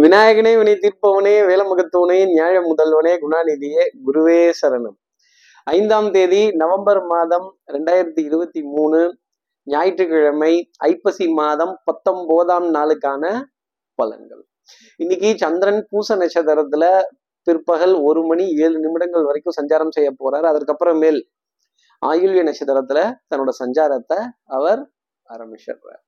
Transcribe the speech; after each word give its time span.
விநாயகனே 0.00 0.56
வினை 0.56 0.72
தீர்ப்பவனே 0.72 1.32
வேலமுகத்தவனே 1.48 2.24
நியாய 2.24 2.60
முதல்வனே 2.60 3.16
குணாநிதியே 3.22 3.82
குருவே 4.06 4.52
சரணம். 4.62 4.96
ஐந்தாம் 5.64 6.10
தேதி 6.10 6.50
நவம்பர் 6.52 7.06
மாதம் 7.06 7.58
ரெண்டாயிரத்தி 7.72 8.20
இருபத்தி 8.24 8.62
மூணு 8.62 9.18
ஞாயிற்றுக்கிழமை 9.62 10.70
ஐப்பசி 10.76 11.28
மாதம் 11.28 11.80
பத்தொன்பதாம் 11.84 12.74
நாளுக்கான 12.74 13.42
பலன்கள். 14.02 14.42
இன்னைக்கு 14.96 15.34
சந்திரன் 15.36 15.86
பூச 15.90 16.16
நட்சத்திரத்துல 16.16 17.00
பிற்பகல் 17.42 17.94
ஒரு 17.94 18.22
மணி 18.22 18.48
ஏழு 18.56 18.78
நிமிடங்கள் 18.78 19.24
வரைக்கும் 19.24 19.54
சஞ்சாரம் 19.62 19.90
செய்ய 19.90 20.14
போறாரு. 20.24 20.48
அதற்கப்புறமேல் 20.52 21.20
ஆயுள்ய 22.06 22.42
நட்சத்திரத்துல 22.42 23.12
தன்னோட 23.34 23.48
சஞ்சாரத்தை 23.64 24.26
அவர் 24.44 24.90
ஆரம்பிச்சிடுறார். 25.28 26.02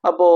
அப்போ 0.00 0.28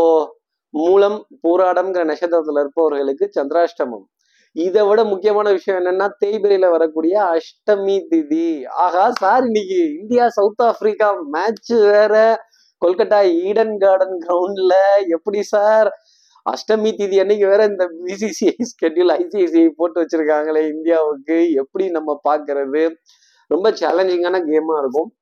மூலம் 0.72 1.26
பூராடம்ங்கிற 1.42 2.02
நட்சத்திரத்துல 2.10 2.60
இருப்பவர்களுக்கு 2.60 3.30
சந்திராஷ்டமம். 3.40 4.04
இதை 4.52 4.82
விட 4.86 5.04
முக்கியமான 5.04 5.50
விஷயம் 5.50 5.84
என்னன்னா 5.84 6.08
தேய்பிரையில 6.24 6.70
வரக்கூடிய 6.70 7.14
அஷ்டமி 7.22 7.96
திதி. 8.10 8.66
ஆகா 8.68 9.10
சார் 9.10 9.44
இன்னைக்கு 9.44 9.98
இந்தியா 10.00 10.28
சவுத் 10.28 10.62
ஆப்பிரிக்கா 10.62 11.08
மேட்ச் 11.30 11.72
வேற. 11.72 12.44
கொல்கட்டா 12.86 13.18
ஈடன் 13.44 13.78
கார்டன் 13.78 14.18
கிரவுண்ட்ல. 14.28 14.72
எப்படி 15.08 15.42
சார்? 15.42 15.88
அஷ்டமி 16.50 16.90
திதி 16.98 17.18
அன்னைக்கு 17.20 17.46
வேற 17.46 17.64
இந்த 17.64 17.84
பிசிசிஐ 18.04 18.54
ஸ்கெட்யூல் 18.70 19.12
ஐசிஐசிஐ 19.16 19.68
போட்டு 19.76 20.02
வச்சிருக்காங்களே 20.02 20.68
இந்தியாவுக்கு. 20.68 21.52
எப்படி 21.52 21.90
நம்ம 21.90 22.20
பாக்குறது? 22.28 22.90
ரொம்ப 23.46 23.70
சேலஞ்சிங்கான 23.70 24.40
கேமா 24.50 24.78
இருக்கும். 24.78 25.12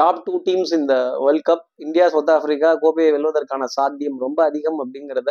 டாப் 0.00 0.22
டூ 0.26 0.34
டீம்ஸ் 0.46 0.72
இந்த 0.78 0.94
world 1.24 1.46
cup 1.48 1.66
India 1.84 2.06
South 2.12 2.32
Africa 2.34 2.70
கோப்பையை 2.82 3.10
வெல்வதற்கான 3.16 3.68
சாத்தியம் 3.76 4.18
ரொம்ப 4.24 4.38
அதிகம் 4.50 4.78
அப்படிங்கிறத 4.82 5.30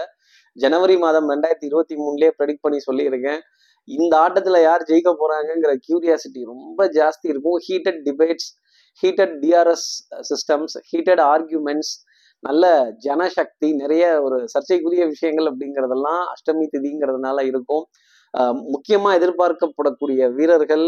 ஜனவரி 0.56 0.96
மாதம் 1.04 1.28
ரெண்டாயிரத்தி 1.34 1.68
இருபத்தி 1.70 1.96
மூணுலயே 2.04 2.32
ப்ரெடிக்ட் 2.38 2.64
பண்ணி 2.66 2.80
சொல்லியிருக்கேன். 2.88 3.42
இந்த 3.88 4.14
ஆட்டத்தில் 4.24 4.66
யார் 4.68 4.88
ஜெயிக்க 4.90 5.12
போறாங்கங்கிற 5.22 5.72
கியூரியாசிட்டி 5.86 6.42
ரொம்ப 6.54 6.86
ஜாஸ்தி 6.98 7.28
இருக்கும். 7.34 7.58
Heated 7.68 8.00
debates 8.08 8.50
heated 9.04 9.36
DRS 9.44 9.90
systems 10.30 10.76
heated 10.92 11.24
arguments 11.34 11.94
நல்ல 12.44 12.66
ஜனசக்தி 13.06 13.70
நிறைய 13.82 14.06
ஒரு 14.26 14.38
சர்ச்சைக்குரிய 14.54 15.04
விஷயங்கள் 15.14 15.50
அப்படிங்கிறதெல்லாம் 15.52 16.22
அஷ்டமி 16.34 16.66
திதிங்கிறதுனால 16.74 17.40
இருக்கும். 17.52 17.84
முக்கியமாக 18.74 19.18
எதிர்பார்க்கப்படக்கூடிய 19.20 20.30
வீரர்கள் 20.38 20.86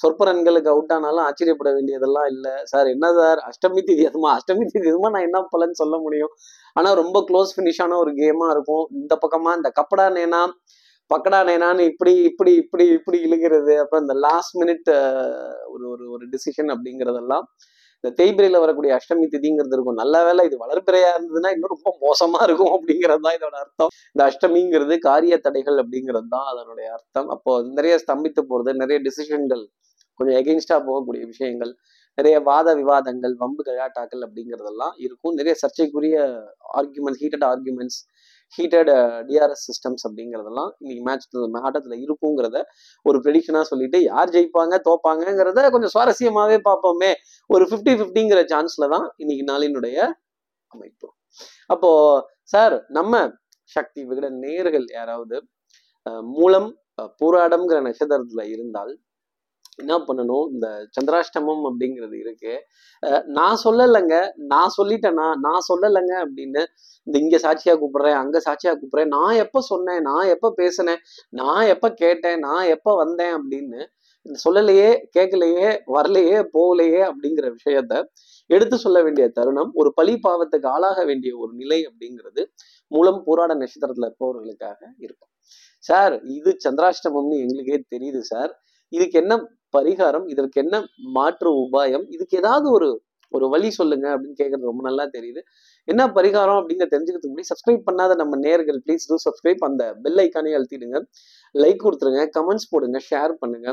சொற்ப 0.00 0.24
ரன்களுக்கு 0.28 0.70
அவுட் 0.72 0.92
ஆனாலும் 0.96 1.24
ஆச்சரியப்பட 1.26 1.70
வேண்டியதெல்லாம் 1.76 2.28
இல்லை. 2.34 2.54
சார் 2.72 2.88
என்ன 2.94 3.06
சார் 3.18 3.40
அஷ்டமி 3.50 3.82
திதி 3.88 4.04
அதுமா? 4.10 4.30
அஷ்டமி 4.38 4.64
திதி 4.72 4.86
அதுமா 4.92 5.10
நான் 5.14 5.26
என்ன 5.28 5.40
பலன்னு 5.52 5.80
சொல்ல 5.82 5.96
முடியும்? 6.06 6.32
ஆனா 6.78 6.88
ரொம்ப 7.02 7.20
க்ளோஸ் 7.28 7.54
ஃபினிஷான 7.56 7.98
ஒரு 8.04 8.12
கேமாக 8.22 8.54
இருக்கும். 8.56 8.84
இந்த 9.00 9.14
பக்கமா 9.24 9.52
இந்த 9.60 9.70
கப்படா 9.78 10.08
நேனா? 10.18 10.42
பக்கடா 11.10 11.40
நேனான்னு 11.48 11.82
இப்படி 11.90 12.12
இப்படி 12.30 12.52
இப்படி 12.62 12.84
இப்படி 12.98 13.18
இழுக்கிறது. 13.26 13.74
அப்புறம் 13.82 14.04
இந்த 14.04 14.14
லாஸ்ட் 14.26 14.54
மினிட் 14.62 14.90
ஒரு 15.74 15.84
ஒரு 15.94 16.04
ஒரு 16.14 16.24
டிசிஷன் 16.34 16.72
அப்படிங்கிறதெல்லாம் 16.74 17.44
இந்த 18.04 18.10
தேய்பிரையில் 18.18 18.62
வரக்கூடிய 18.62 18.90
அஷ்டமி 18.96 19.26
திதிங்கிறது 19.34 19.74
இருக்கும். 19.76 20.00
நல்ல 20.00 20.16
வேலை 20.26 20.42
இது 20.48 20.56
வளர்பிறையா 20.64 21.08
இருந்ததுன்னா 21.14 21.50
இன்னும் 21.54 21.72
ரொம்ப 21.74 21.90
மோசமா 22.04 22.40
இருக்கும் 22.46 22.72
அப்படிங்கிறது 22.76 23.22
தான் 23.26 23.36
இதோட 23.38 23.56
அர்த்தம். 23.62 23.90
இந்த 24.14 24.22
அஷ்டமிங்கிறது 24.30 24.96
காரிய 25.08 25.36
தடைகள் 25.46 25.78
அப்படிங்கிறது 25.82 26.28
தான் 26.34 26.48
அதனுடைய 26.52 26.88
அர்த்தம். 26.96 27.28
அப்போ 27.36 27.52
நிறைய 27.78 27.96
ஸ்தம்பித்து 28.04 28.42
போறது 28.50 28.72
நிறைய 28.82 28.98
டிசிஷன்கள் 29.06 29.64
கொஞ்சம் 30.20 30.36
எகெயின்ஸ்டா 30.40 30.76
போகக்கூடிய 30.84 31.24
விஷயங்கள் 31.26 31.72
நிறைய 32.18 32.36
வாத 32.44 32.68
விவாதங்கள் 32.74 33.34
வம்பு 33.40 33.62
கலாட்டாக்கள் 33.64 34.22
அப்படிங்கிறதெல்லாம் 34.26 34.94
இருக்கும். 35.04 35.34
நிறைய 35.34 35.54
சர்ச்சைக்குரிய 35.62 36.16
arguments 36.78 37.22
heated 37.22 37.46
arguments 37.48 37.98
heated 38.58 38.90
DRS 39.28 39.64
systems 39.68 40.04
அப்படிங்கிறதெல்லாம் 40.06 40.70
இன்னைக்கு 40.80 41.02
மேட்ச் 41.06 41.26
ஆட்டத்தில் 41.62 42.02
இருக்குங்கிறத 42.04 42.58
ஒரு 43.06 43.18
ப்ரெடிக்ஷனாக 43.24 43.66
சொல்லிட்டு 43.70 43.98
யார் 44.04 44.32
ஜெயிப்பாங்க 44.34 44.74
தோப்பாங்கங்கிறத 44.86 45.64
கொஞ்சம் 45.74 45.92
சுவாரஸ்யமாகவே 45.94 46.58
பார்ப்போமே. 46.68 47.10
ஒரு 47.50 47.64
ஃபிஃப்டி 47.70 47.94
ஃபிஃப்டிங்கிற 47.98 48.42
சான்ஸில் 48.52 48.92
தான் 48.94 49.06
இன்னைக்கு 49.16 49.46
நாளினுடைய 49.52 49.96
அமைப்பு. 50.72 51.08
அப்போ 51.70 51.90
சார் 52.52 52.76
நம்ம 52.90 53.14
சக்தி 53.70 54.00
விகட 54.08 54.26
நேர்கள் 54.42 54.86
யாராவது 54.92 55.36
மூலம் 56.34 56.68
அஹ், 56.98 57.10
பூராடம்ங்கிற 57.18 57.78
நட்சத்திரத்துல 57.86 58.42
இருந்தால் 58.54 58.92
என்ன 59.76 59.98
பண்ணணும்? 59.98 60.46
இந்த 60.52 60.88
சந்திராஷ்டமம் 60.96 61.70
அப்படிங்கிறது 61.70 62.18
இருக்கு. 62.18 62.54
அஹ் 63.06 63.24
நான் 63.24 63.58
சொல்லலைங்க. 63.64 64.30
நான் 64.36 64.70
சொல்லிட்டேனா? 64.82 65.28
நான் 65.40 65.64
சொல்லலைங்க 65.68 66.14
அப்படின்னு 66.24 66.64
இந்த 67.02 67.18
இங்க 67.18 67.36
சாட்சியா 67.36 67.72
கூப்பிடுறேன் 67.72 68.14
அங்க 68.14 68.42
சாட்சியா 68.44 68.74
கூப்பிடுறேன் 68.74 69.06
நான் 69.06 69.34
எப்ப 69.34 69.60
சொன்னேன் 69.60 70.00
நான் 70.00 70.26
எப்ப 70.26 70.50
பேசினேன் 70.50 70.98
நான் 71.30 71.66
எப்ப 71.66 71.90
கேட்டேன் 71.92 72.38
நான் 72.38 72.66
எப்ப 72.66 72.94
வந்தேன் 72.94 73.34
அப்படின்னு 73.34 73.86
இந்த 74.22 74.38
சொல்லலையே 74.44 74.88
கேட்கலையே 75.18 75.68
வரலையே 75.86 76.48
போகலையே 76.54 77.02
அப்படிங்கிற 77.10 77.54
விஷயத்த 77.54 78.04
எடுத்து 78.46 78.76
சொல்ல 78.78 79.02
வேண்டிய 79.02 79.28
தருணம் 79.28 79.70
ஒரு 79.74 79.92
பழி 79.94 80.18
பாவத்துக்கு 80.28 80.66
ஆளாக 80.66 81.04
வேண்டிய 81.04 81.36
ஒரு 81.36 81.52
நிலை 81.54 81.78
அப்படிங்கிறது 81.86 82.44
மூலம் 82.88 83.22
போராட 83.24 83.54
நட்சத்திரத்துல 83.54 84.06
இருப்பவர்களுக்காக 84.06 84.76
இருக்கும். 84.98 85.28
சார் 85.78 86.22
இது 86.22 86.56
சந்திராஷ்டமம்னு 86.68 87.38
எங்களுக்கே 87.38 87.84
தெரியுது 87.96 88.18
சார். 88.18 88.62
இதுக்கு 88.88 89.18
என்ன 89.20 89.34
பரிகாரம் 89.78 90.26
இதற்கு 90.34 90.60
என்ன 90.64 90.76
மாற்று 91.18 91.50
உபாயம் 91.64 92.06
இதுக்கு 92.16 92.40
ஏதாவது 92.42 92.68
ஒரு 92.76 92.88
ஒரு 93.32 93.46
வழி 93.52 93.68
சொல்லுங்க 93.78 94.06
அப்படின்னு 94.14 94.38
கேட்கறது 94.40 94.68
ரொம்ப 94.70 94.82
நல்லா 94.88 95.04
தெரியுது. 95.14 95.40
என்ன 95.88 96.02
பரிகாரம் 96.16 96.58
அப்படிங்கிற 96.60 96.86
தெரிஞ்சுக்கிறதுக்கு 96.92 97.32
முன்னாடி 97.32 97.50
சப்ஸ்கிரைப் 97.50 97.82
பண்ணாத 97.88 98.12
நம்ம 98.20 98.34
நேர்கள் 98.44 98.78
ப்ளீஸ் 98.84 99.06
டூ 99.10 99.16
சப்ஸ்கிரைப் 99.24 99.62
அந்த 99.68 99.82
பெல் 100.04 100.20
ஐக்கானே 100.24 100.52
அழுத்திடுங்க. 100.58 100.98
லைக் 101.54 101.82
கொடுத்துருங்க 101.84 102.22
கமெண்ட்ஸ் 102.36 102.68
போடுங்க 102.72 103.00
ஷேர் 103.08 103.32
பண்ணுங்க. 103.42 103.68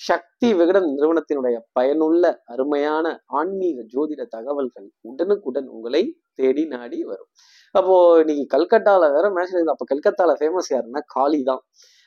சக்தி 0.00 0.48
விகடன் 0.60 0.88
நிறுவனத்தினுடைய 0.96 1.58
பயனுள்ள 1.78 2.24
அருமையான 2.54 3.06
ஆன்மீக 3.40 3.84
ஜோதிட 3.94 4.24
தகவல்கள் 4.36 4.88
உடனுக்குடன் 5.10 5.68
உங்களை 5.76 6.02
தேடி 6.40 6.64
நாடி 6.74 6.98
வரும். 7.10 7.30
அப்போ 7.74 7.94
இன்னைக்கு 8.22 8.46
கல்கட்டால 8.56 9.04
வேற 9.16 9.26
மேட்ச் 9.36 9.54
அப்ப 9.54 9.74
அப்போ 9.76 9.86
கல்கத்தால 9.92 10.32
ஃபேமஸ் 10.40 10.70
யாருன்னா 10.74 11.02
காளி 11.16 11.40
தான் 11.50 11.62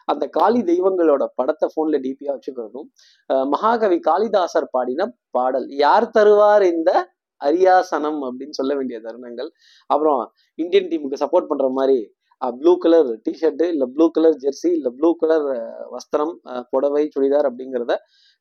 அந்த 0.10 0.26
காளி 0.30 0.62
தெய்வங்களோட 0.64 1.24
படத்தை 1.36 1.68
போன்ல 1.76 1.98
டிபியா 2.06 2.32
வச்சுக்கிறதும் 2.34 2.88
அஹ் 3.30 3.48
மகாகவி 3.54 4.00
காளிதாசர் 4.00 4.72
பாடின 4.72 5.08
பாடல் 5.30 5.68
யார் 5.78 6.12
தருவார் 6.18 6.66
இந்த 6.74 6.92
அரியாசனம்? 7.42 8.20
அப்படின்னு 8.28 8.56
சொல்ல 8.60 8.74
வேண்டிய 8.76 8.98
தருணங்கள். 9.00 9.50
அப்புறம் 9.90 10.22
இந்தியன் 10.60 10.90
டீமுக்கு 10.92 11.22
சப்போர்ட் 11.24 11.50
பண்ற 11.52 11.68
மாதிரி 11.72 11.98
ப்ளூ 12.60 12.74
கலர் 12.84 13.10
டிஷர்ட் 13.26 13.64
இல்லை 13.74 13.88
ப்ளூ 13.96 14.06
கலர் 14.16 14.36
ஜெர்சி 14.44 14.70
இல்லை 14.78 14.90
ப்ளூ 14.98 15.10
கலர் 15.22 15.46
வஸ்திரம் 15.96 16.34
புடவை 16.72 17.04
சுடிதார் 17.16 17.48
அப்படிங்கிறத 17.50 17.94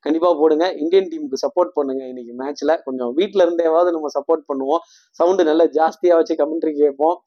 கண்டிப்பாக 0.05 0.33
போடுங்க. 0.41 0.65
இந்தியன் 0.81 1.09
டீமுக்கு 1.11 1.39
சப்போர்ட் 1.43 1.71
பண்ணுங்க 1.77 2.03
இன்னைக்கு 2.11 2.33
மேட்ச்ல 2.41 2.73
கொஞ்சம் 2.85 3.11
வீட்டில 3.19 3.45
இருந்தேவாவது 3.47 3.89
நம்ம 3.95 4.11
சப்போர்ட் 4.17 4.45
பண்ணுவோம். 4.51 4.83
சவுண்டு 5.19 5.45
நல்லா 5.49 5.65
ஜாஸ்தியாக 5.77 6.19
வச்சு 6.19 6.35
கமெண்ட்ரி 6.41 6.73
கேட்போம். 6.81 7.17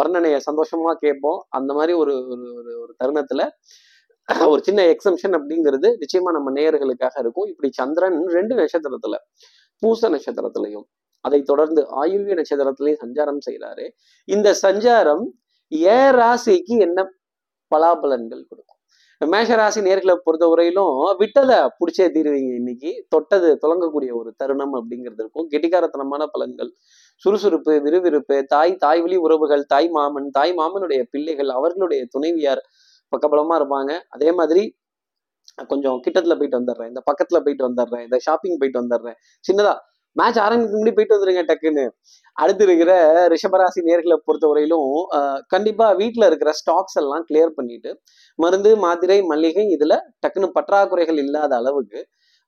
வர்ணனையை 0.00 0.40
சந்தோஷமா 0.48 0.92
கேட்போம். 1.04 1.38
அந்த 1.58 1.70
மாதிரி 1.78 1.94
ஒரு 2.02 2.14
ஒரு 2.34 2.46
ஒரு 2.58 2.72
ஒரு 2.82 2.92
தருணத்துல 3.02 3.42
ஒரு 4.52 4.60
சின்ன 4.68 4.80
எக்ஸம்ஷன் 4.92 5.34
அப்படிங்கிறது 5.38 5.88
நிச்சயமா 6.02 6.30
நம்ம 6.36 6.52
நேயர்களுக்காக 6.58 7.16
இருக்கும். 7.24 7.48
இப்படி 7.52 7.68
சந்திரன் 7.80 8.20
ரெண்டு 8.36 8.54
நட்சத்திரத்துல 8.60 9.16
பூச 9.82 10.08
நட்சத்திரத்திலையும் 10.14 10.86
அதை 11.24 11.38
தொடர்ந்து 11.50 11.82
ஆயுள்ய 12.00 12.34
நட்சத்திரத்திலையும் 12.40 13.00
சஞ்சாரம் 13.04 13.42
செய்கிறாரு 13.46 13.84
இந்த 14.28 14.48
சஞ்சாரம் 14.64 15.24
ஏ 15.72 15.98
ராசிக்கு 16.10 16.74
என்ன 16.86 17.08
பலாபலன்கள் 17.74 18.42
கொடுக்கும்? 18.48 18.72
மேஷ 19.20 19.54
ராசி 19.56 19.80
நேர்களை 19.80 20.14
பொறுத்த 20.14 20.46
வரையிலும் 20.46 21.16
விட்டதை 21.18 21.56
பிடிச்சே 21.56 22.06
தீருவீங்க 22.16 22.54
இன்னைக்கு. 22.54 23.06
தொட்டது 23.08 23.58
தொடங்கக்கூடிய 23.62 24.10
ஒரு 24.12 24.34
தருணம் 24.36 24.74
அப்படிங்கிறது 24.74 25.22
இருக்கும். 25.22 25.48
கெட்டிக்காரத்தனமான 25.50 26.26
பலன்கள் 26.34 26.70
சுறுசுறுப்பு 27.16 27.80
விறுவிறுப்பு 27.82 28.44
தாய் 28.44 28.74
தாய் 28.76 29.00
வழி 29.00 29.16
உறவுகள் 29.16 29.64
தாய் 29.64 29.88
மாமன் 29.88 30.30
தாய் 30.30 30.54
மாமனுடைய 30.54 31.02
பிள்ளைகள் 31.10 31.48
அவர்களுடைய 31.48 32.06
துணைவியார் 32.10 32.62
பக்கபலமா 33.12 33.56
இருப்பாங்க. 33.60 34.00
அதே 34.08 34.32
மாதிரி 34.32 34.76
கொஞ்சம் 35.66 36.00
கிட்டத்துல 36.06 36.34
போயிட்டு 36.38 36.60
வந்துடுறேன். 36.60 36.88
இந்த 36.88 37.02
பக்கத்துல 37.10 37.40
போயிட்டு 37.40 37.68
வந்துடுறேன். 37.68 38.02
இந்த 38.02 38.18
ஷாப்பிங் 38.18 38.58
போயிட்டு 38.58 38.82
வந்துடுறேன். 38.82 39.18
சின்னதா 39.48 39.74
மேட்ச் 40.16 40.38
ஆரம்பிக்கு 40.42 40.74
முன்னாடி 40.74 40.94
போயிட்டு 40.96 41.14
வந்துருங்க 41.14 41.42
டக்குன்னு. 41.48 41.84
அடுத்து 42.36 42.64
இருக்கிற 42.66 42.92
ரிஷபராசி 43.32 43.80
நேர்களை 43.88 44.16
பொறுத்தவரையிலும் 44.26 44.86
ஆஹ், 45.18 45.40
கண்டிப்பா 45.52 45.86
வீட்ல 46.00 46.28
இருக்கிற 46.30 46.50
ஸ்டாக்ஸ் 46.60 46.98
எல்லாம் 47.02 47.24
கிளியர் 47.28 47.56
பண்ணிட்டு 47.58 47.90
மருந்து 48.38 48.72
மாத்திரை 48.84 49.18
மல்லிகை 49.30 49.66
இதுல 49.76 49.94
டக்குன்னு 50.24 50.50
பற்றாக்குறைகள் 50.56 51.20
இல்லாத 51.24 51.52
அளவுக்கு 51.60 52.00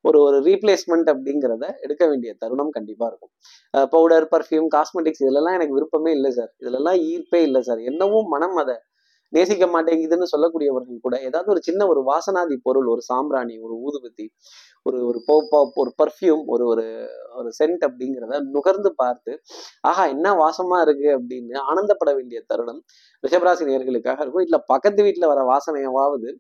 ஒரு 0.05 0.19
ஒரு 0.25 0.37
ரீப்ளேஸ்மெண்ட் 0.45 1.09
அப்படிங்கிறத 1.13 1.65
எடுக்க 1.85 2.03
வேண்டிய 2.07 2.31
தருணம் 2.43 2.75
கண்டிப்பாக 2.75 3.09
இருக்கும். 3.11 3.33
பவுடர் 3.93 4.27
பர்ஃப்யூம் 4.33 4.69
காஸ்மெட்டிக்ஸ் 4.75 5.25
இதுலலாம் 5.25 5.57
எனக்கு 5.59 5.77
விருப்பமே 5.79 6.11
இல்லை 6.15 6.31
சார் 6.37 6.53
இதுலலாம் 6.63 7.01
ஈர்ப்பே 7.09 7.41
இல்லை 7.49 7.63
சார் 7.69 7.81
என்னவும் 7.91 8.29
மனம் 8.35 8.57
அதை 8.63 8.77
நேசிக்க 9.33 9.65
மாட்டேங்குதுன்னு 9.69 10.27
சொல்லக்கூடியவர்கள் 10.31 11.03
கூட 11.03 11.17
ஏதாவது 11.27 11.49
ஒரு 11.55 11.63
சின்ன 11.67 11.87
ஒரு 11.89 12.01
வாசனாதி 12.07 12.57
பொருள் 12.67 12.89
ஒரு 12.93 13.03
சாம்பிராணி 13.09 13.57
ஒரு 13.65 13.75
ஊதுபத்தி 13.85 14.25
ஒரு 14.89 14.99
ஒரு 15.07 15.21
போ- 15.29 15.47
ஒரு 15.75 15.93
பர்ஃப்யூம் 16.01 16.43
ஒரு 16.47 16.67
ஒரு 16.67 16.85
ஒரு 17.37 17.51
சென்ட் 17.59 17.83
அப்படிங்கிறத 17.89 18.41
நுகர்ந்து 18.55 18.95
பார்த்து 18.95 19.33
ஆஹா 19.83 20.07
என்ன 20.07 20.33
வாசமா 20.35 20.81
இருக்கு? 20.81 21.09
அப்படின்னு 21.19 21.57
ஆனந்தப்பட 21.71 22.15
வேண்டிய 22.15 22.41
தருணம் 22.47 22.81
ரிஷபராசி 23.25 23.65
நேர்களுக்காக 23.69 24.19
இருக்கும். 24.21 24.47
இல்ல 24.49 24.59
பக்கத்து 24.67 25.03
வீட்டுல 25.05 25.27
வர 25.27 25.43
வாசனையாவது 25.53 26.31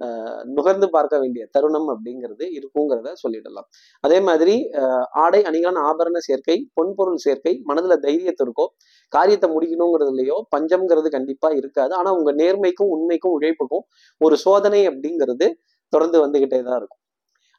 ஆஹ் 0.00 0.42
நுகர்ந்து 0.56 0.90
பார்க்க 0.90 1.18
வேண்டிய 1.18 1.48
தருணம் 1.50 1.88
அப்படிங்கிறது 1.88 2.44
இருக்குங்கிறத 2.58 3.12
சொல்லிடலாம். 3.24 3.68
அதே 4.04 4.20
மாதிரி 4.20 4.56
ஆஹ் 4.80 5.06
ஆடை 5.22 5.42
அணிகளான 5.42 5.82
ஆபரண 5.90 6.18
சேர்க்கை 6.18 6.58
பொன்பொருள் 6.76 7.22
சேர்க்கை 7.26 7.62
மனதுல 7.68 7.96
தைரியத்திற்கோ 8.06 8.66
காரியத்தை 9.12 9.50
முடிக்கணுங்கிறதுலையோ 9.50 10.38
பஞ்சம்ங்கிறது 10.56 11.10
கண்டிப்பா 11.10 11.50
இருக்காது. 11.50 11.94
ஆனா 11.94 12.12
உங்க 12.12 12.32
நேர்மைக்கும் 12.34 12.92
உண்மைக்கும் 12.96 13.36
உழைப்புக்கும் 13.36 13.86
ஒரு 14.20 14.36
சோதனை 14.36 14.88
அப்படிங்கிறது 14.88 15.48
தொடர்ந்து 15.92 16.18
வந்துகிட்டே 16.26 16.62
தான் 16.62 16.78
இருக்கும். 16.78 17.02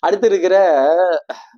அடுத்து 0.05 0.27
இருக்கிற 0.31 0.55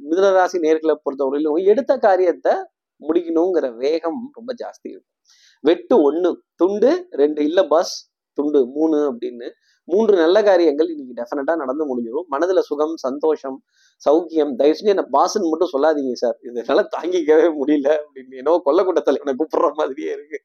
மிதனராசி 0.10 0.58
நேர்களை 0.66 0.96
பொறுத்தவரையிலும் 1.06 1.66
எடுத்த 1.72 1.98
காரியத்தை 2.08 2.54
முடிக்கணுங்கிற 3.02 3.66
வேகம் 3.84 4.20
ரொம்ப 4.38 4.52
ஜாஸ்தி 4.62 4.88
இருக்கும். 4.94 5.16
வெட்டு 5.64 5.96
ஒண்ணு 6.08 6.30
துண்டு 6.62 6.92
ரெண்டு 7.22 7.42
இல்ல 7.50 7.60
பஸ் 7.74 7.94
துண்டு 8.38 8.60
மூணு 8.76 8.98
அப்படின்னு 9.10 9.48
மூன்று 9.88 10.14
நல்ல 10.22 10.38
காரியங்கள் 10.48 10.90
இன்னைக்கு 10.94 11.16
டெஃபினட்டா 11.20 11.54
நடந்து 11.62 11.84
முடிஞ்சிடும். 11.90 12.28
மனதுல 12.34 12.62
சுகம் 12.68 12.94
சந்தோஷம் 13.06 13.58
சௌக்கியம் 14.02 14.52
தயவு 14.60 14.78
செஞ்சு 14.78 14.94
என்ன 14.96 15.06
பாசன் 15.16 15.50
மட்டும் 15.52 15.72
சொல்லாதீங்க 15.74 16.14
சார் 16.24 16.38
இதனால 16.48 16.84
தாங்கிக்கவே 16.96 17.48
முடியல 17.60 17.90
அப்படின்னு 18.02 18.40
என்னவோ 18.42 18.60
கொல்லக்கூட்டத்தில் 18.68 19.10
தலைவனை 19.10 19.34
கூப்பிடுற 19.40 19.72
மாதிரியே 19.80 20.12
இருக்கு. 20.18 20.40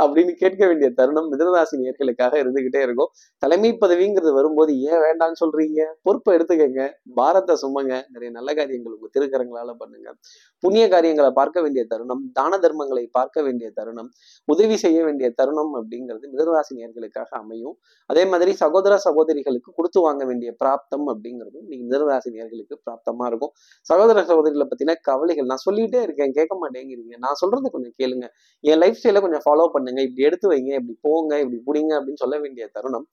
அப்படின்னு 0.00 0.32
கேட்க 0.32 0.66
வேண்டிய 0.66 0.90
தருணம் 0.90 1.32
மிதனராசி 1.32 1.76
நேர்களுக்காக 1.76 2.34
இருந்துகிட்டே 2.42 2.80
இருக்கும். 2.82 3.10
தலைமை 3.38 3.78
பதவிங்கிறது 3.80 4.32
வரும்போது 4.32 4.80
ஏன் 4.80 4.98
வேண்டாம்னு 4.98 5.38
சொல்றீங்க? 5.44 5.84
பொறுப்பை 6.02 6.36
எடுத்துக்கங்க. 6.36 6.90
பாரத்தை 7.14 7.56
சுமங்க. 7.62 8.02
நிறைய 8.12 8.30
நல்ல 8.30 8.54
காரியங்கள் 8.54 8.92
உங்க 8.92 9.08
திருக்கரங்களால 9.18 9.72
பண்ணுங்க. 9.78 10.14
புண்ணிய 10.58 10.88
காரியங்களை 10.88 11.30
பார்க்க 11.30 11.60
வேண்டிய 11.60 11.84
தருணம் 11.84 12.30
தான 12.32 12.56
தர்மங்களை 12.56 13.08
பார்க்க 13.10 13.42
வேண்டிய 13.42 13.70
தருணம் 13.74 14.10
உதவி 14.44 14.76
செய்ய 14.76 15.04
வேண்டிய 15.04 15.30
தருணம் 15.30 15.72
அப்படிங்கிறது 15.74 16.26
மிதனராசி 16.32 16.74
நேர்களுக்காக 16.74 17.28
அமையும். 17.28 17.76
அதே 18.06 18.24
மாதிரி 18.24 18.52
சகோதர 18.52 18.96
சகோதரிகளுக்கு 18.96 19.72
கொடுத்து 19.74 20.00
வாங்க 20.00 20.24
வேண்டிய 20.24 20.54
பிராப்தம் 20.64 21.06
அப்படிங்கிறது 21.08 21.56
இன்னைக்கு 21.64 21.84
மிதனராசி 21.90 22.30
நேர்களுக்கு 22.36 22.76
பிராப்தமா 22.90 23.26
இருக்கும். 23.26 23.52
சகோதர 23.82 24.24
சகோதரிகளை 24.24 24.68
பத்தின 24.72 24.94
கவலைகள் 25.00 25.44
நான் 25.44 25.64
சொல்லிட்டே 25.70 26.02
இருக்கேன் 26.02 26.32
கேட்க 26.32 26.58
மாட்டேங்கிறீங்க. 26.62 27.14
நான் 27.18 27.40
சொல்றதை 27.46 27.70
கொஞ்சம் 27.70 27.92
கேளுங்க. 28.02 28.28
என் 28.60 28.78
லைஃப் 28.78 28.98
ஸ்டைல 29.02 29.20
கொஞ்சம் 29.20 29.44
ஃபாலோ 29.44 29.84
பண்ணுங்க 29.86 30.02
இப்படி 30.08 30.26
எடுத்து 30.30 30.46
வைங்க 30.52 30.72
இப்படி 30.80 30.96
போங்க 31.06 31.32
இப்படி 31.44 31.58
புடிங்க 31.68 31.92
அப்படின்னு 31.98 32.22
சொல்ல 32.24 32.36
வேண்டிய 32.44 32.66
தருணம் 32.76 33.06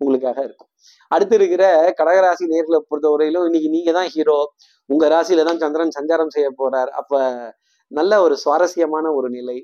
உங்களுக்காக 0.00 0.38
இருக்கும். 0.48 0.70
அடுத்து 1.14 1.34
இருக்கிற 1.38 1.64
கடகராசி 1.98 2.44
நேர்களை 2.52 2.78
பொறுத்தவரையிலும் 2.90 3.46
இன்னைக்கு 3.48 3.70
நீங்க 3.76 3.90
தான் 3.98 4.10
ஹீரோ 4.14 4.36
உங்க 4.90 5.04
ராசியில 5.14 5.44
தான் 5.48 5.60
சந்திரன் 5.64 5.96
சஞ்சாரம் 5.98 6.32
செய்ய 6.36 6.48
போறார். 6.60 6.90
அப்ப 7.00 7.18
நல்ல 7.90 8.12
ஒரு 8.26 8.34
சுவாரஸ்யமான 8.44 9.06
ஒரு 9.18 9.28
நிலை. 9.36 9.58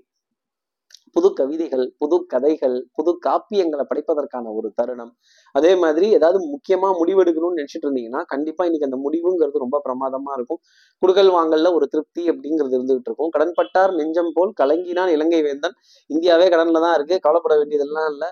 புது 1.17 1.29
கவிதைகள் 1.33 1.85
புது 1.99 2.17
கதைகள் 2.27 2.75
புது 2.95 3.13
காப்பியங்களை 3.27 3.85
படைப்பதற்கான 3.91 4.51
ஒரு 4.55 4.69
தருணம். 4.75 5.13
அதே 5.55 5.71
மாதிரி 5.75 6.07
ஏதாவது 6.11 6.39
முக்கியமா 6.53 6.89
முடிவெடுக்கணும்னு 7.01 7.59
நினைச்சிட்டு 7.59 7.87
இருந்தீங்கன்னா 7.89 8.23
கண்டிப்பா 8.27 8.65
இன்னைக்கு 8.65 8.89
அந்த 8.91 8.99
முடிவுங்கிறது 9.07 9.63
ரொம்ப 9.65 9.81
பிரமாதமா 9.87 10.33
இருக்கும். 10.37 10.61
குடுகல் 11.03 11.31
வாங்கல்ல 11.37 11.71
ஒரு 11.75 11.87
திருப்தி 11.87 12.25
அப்படிங்கிறது 12.31 12.77
இருந்துகிட்டு 12.79 13.11
இருக்கும். 13.11 13.31
கடன்பட்டார் 13.37 13.95
நெஞ்சம் 13.95 14.33
போல் 14.35 14.53
கலங்கினான் 14.63 15.13
இலங்கை 15.17 15.41
வேந்தன். 15.43 15.77
இந்தியாவே 16.11 16.49
கடன்ல 16.49 16.83
தான் 16.87 16.95
இருக்கு. 16.95 17.19
கவலைப்பட 17.21 17.57
வேண்டியதெல்லாம் 17.57 18.11
இல்லை. 18.13 18.31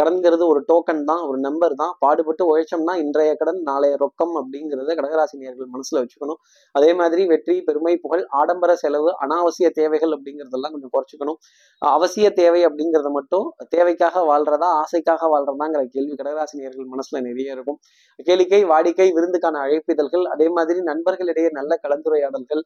கடன்கிறது 0.00 0.44
ஒரு 0.52 0.60
டோக்கன் 0.68 1.02
தான் 1.10 1.22
ஒரு 1.28 1.38
நம்பர் 1.46 1.74
தான். 1.80 1.92
பாடுபட்டு 2.02 2.42
உழைச்சோம்னா 2.50 2.94
இன்றைய 3.02 3.30
கடன் 3.40 3.60
நாளைய 3.68 3.94
ரொக்கம் 4.02 4.34
அப்படிங்கிறத 4.40 4.94
கடகராசினியர்கள் 4.98 5.68
மனசுல 5.74 6.00
வச்சுக்கணும். 6.02 6.38
அதே 6.74 6.90
மாதிரி 7.00 7.22
வெற்றி 7.32 7.56
பெருமை 7.68 7.94
புகழ் 8.04 8.24
ஆடம்பர 8.40 8.74
செலவு 8.82 9.10
அனாவசிய 9.26 9.70
தேவைகள் 9.80 10.14
அப்படிங்கிறதெல்லாம் 10.16 10.74
கொஞ்சம் 10.74 10.92
குறைச்சிக்கணும். 10.96 11.38
அவசிய 11.82 12.28
தேவை 12.40 12.60
அப்படிங்கிறத 12.68 13.12
மட்டும் 13.18 13.48
தேவைக்காக 13.74 14.24
வாழ்றதா 14.30 14.68
ஆசைக்காக 14.82 15.30
வாழ்றதாங்கிற 15.34 15.82
கேள்வி 15.96 16.14
கடகராசினியர்கள் 16.20 16.92
மனசுல 16.94 17.22
நிறைய 17.28 17.56
இருக்கும். 17.56 17.80
கேளிக்கை 18.28 18.62
வாடிக்கை 18.72 19.08
விருந்துக்கான 19.18 19.62
அழைப்பிதழ்கள் 19.64 20.26
அதே 20.34 20.48
மாதிரி 20.58 20.80
நண்பர்களிடையே 20.92 21.50
நல்ல 21.58 21.78
கலந்துரையாடல்கள் 21.86 22.62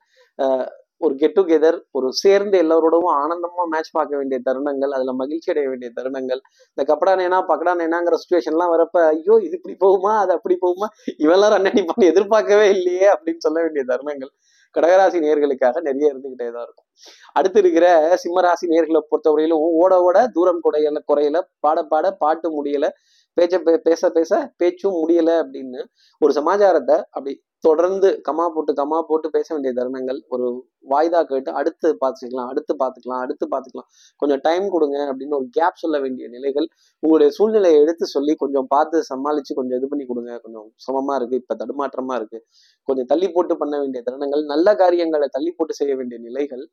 ஒரு 1.01 1.15
கெட் 1.15 1.37
டுகெதர் 1.37 1.77
ஒரு 1.93 2.13
சேர்ந்து 2.13 2.57
எல்லாரோடவும் 2.63 3.13
ஆனந்தமா 3.19 3.65
மேட்ச் 3.69 3.91
பார்க்க 3.93 4.17
வேண்டிய 4.17 4.41
தருணங்கள் 4.47 4.91
அதுல 4.91 5.13
மகிழ்ச்சி 5.13 5.51
அடைய 5.51 5.69
வேண்டிய 5.69 5.91
தருணங்கள். 5.97 6.41
இந்த 6.71 6.83
கப்படா 6.85 7.15
நேனா 7.21 7.39
பக்கடா 7.51 7.75
நேனாங்கிற 7.83 8.17
சுச்சுவேஷன்லாம் 8.23 8.73
வரப்ப 8.75 9.05
ஐயோ 9.07 9.39
இது 9.39 9.57
இப்படி 9.57 9.77
போகுமா 9.81 10.13
அது 10.19 10.33
அப்படி 10.33 10.59
போகுமா? 10.63 10.89
இவெல்லாம் 11.19 11.49
ரன் 11.49 11.65
அடிப்பான்னு 11.65 12.07
எதிர்பார்க்கவே 12.07 12.69
இல்லையே 12.71 13.13
அப்படின்னு 13.15 13.39
சொல்ல 13.39 13.61
வேண்டிய 13.63 13.85
தருணங்கள். 13.89 14.33
கடகராசி 14.75 15.19
நேர்களுக்காக 15.19 15.81
நிறைய 15.81 16.13
இருந்துகிட்டே 16.13 16.51
தான் 16.51 16.65
இருக்கும். 16.65 16.89
அடுத்து 17.33 17.59
இருக்கிற 17.59 17.87
சிம்மராசி 18.25 18.67
நேர்களை 18.69 19.01
பொறுத்தவரையிலும் 19.11 19.63
ஓட 19.81 20.01
ஓட 20.01 20.27
தூரம் 20.29 20.61
குறையல 20.65 20.99
குறையல 21.13 21.37
பாட 21.61 21.83
பாட 21.85 22.11
பாட்டு 22.17 22.49
முடியல 22.57 22.89
பேச்ச 23.37 23.57
பே- 23.59 23.83
பேச 23.83 24.11
பேச 24.11 24.31
பேச்சும் 24.57 24.97
முடியல 24.99 25.31
அப்படின்னு 25.43 25.81
ஒரு 26.21 26.33
சமாச்சாரத்தை 26.33 26.97
அப்படி 27.11 27.33
தொடர்ந்து 27.65 28.09
கமா 28.29 28.45
போட்டு 28.55 28.73
கமா 28.81 28.99
போட்டு 29.09 29.29
பேச 29.37 29.47
வேண்டிய 29.55 29.73
தருணங்கள். 29.79 30.19
ஒரு 30.35 30.47
வாய்தா 30.93 31.21
கேட்டு 31.31 31.51
அடுத்து 31.61 31.89
பார்த்துக்கலாம் 32.03 32.49
அடுத்து 32.53 32.73
பார்த்துக்கலாம் 32.83 33.23
அடுத்து 33.25 33.47
பார்த்துக்கலாம். 33.55 33.89
கொஞ்சம் 34.23 34.43
டைம் 34.47 34.67
கொடுங்க 34.75 34.99
அப்படின்னு 35.11 35.39
ஒரு 35.41 35.49
கேப் 35.59 35.81
சொல்ல 35.83 35.97
வேண்டிய 36.05 36.29
நிலைகள் 36.37 36.67
உங்களுடைய 37.03 37.31
சூழ்நிலையை 37.39 37.79
எடுத்து 37.85 38.07
சொல்லி 38.17 38.35
கொஞ்சம் 38.43 38.69
பார்த்து 38.75 39.03
சமாளித்து 39.11 39.59
கொஞ்சம் 39.61 39.79
இது 39.81 39.91
பண்ணி 39.93 40.07
கொடுங்க. 40.11 40.33
கொஞ்சம் 40.45 40.69
சமமாக 40.87 41.19
இருக்குது 41.21 41.41
இப்போ 41.43 41.57
தடுமாற்றமாக 41.63 42.21
இருக்குது 42.21 42.45
கொஞ்சம் 42.89 43.11
தள்ளி 43.13 43.29
போட்டு 43.37 43.57
பண்ண 43.63 43.75
வேண்டிய 43.85 44.03
தருணங்கள் 44.09 44.45
நல்ல 44.55 44.69
காரியங்களை 44.83 45.29
தள்ளி 45.39 45.53
போட்டு 45.59 45.75
செய்ய 45.81 45.95
வேண்டிய 46.01 46.21
நிலைகள் 46.29 46.65